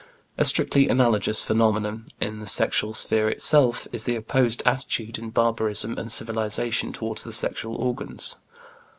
[0.35, 5.95] A strictly analogous phenomenon, in the sexual sphere itself, is the opposed attitude in barbarism
[5.99, 8.35] and civilization toward the sexual organs.